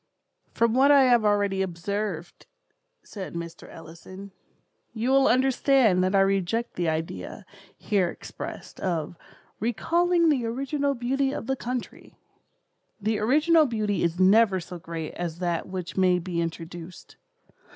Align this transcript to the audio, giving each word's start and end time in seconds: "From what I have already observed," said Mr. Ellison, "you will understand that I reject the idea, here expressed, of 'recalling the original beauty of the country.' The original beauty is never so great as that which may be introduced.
"From 0.51 0.73
what 0.73 0.89
I 0.89 1.03
have 1.03 1.23
already 1.23 1.61
observed," 1.61 2.47
said 3.03 3.35
Mr. 3.35 3.69
Ellison, 3.71 4.31
"you 4.93 5.11
will 5.11 5.27
understand 5.27 6.03
that 6.03 6.15
I 6.15 6.21
reject 6.21 6.73
the 6.73 6.89
idea, 6.89 7.45
here 7.77 8.09
expressed, 8.09 8.79
of 8.79 9.15
'recalling 9.59 10.29
the 10.29 10.43
original 10.47 10.95
beauty 10.95 11.31
of 11.31 11.45
the 11.45 11.55
country.' 11.55 12.15
The 12.99 13.19
original 13.19 13.67
beauty 13.67 14.01
is 14.01 14.19
never 14.19 14.59
so 14.59 14.79
great 14.79 15.13
as 15.13 15.37
that 15.37 15.67
which 15.67 15.95
may 15.97 16.17
be 16.17 16.41
introduced. 16.41 17.17